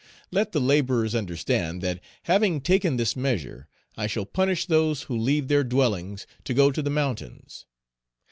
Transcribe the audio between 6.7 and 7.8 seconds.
317 to the mountains.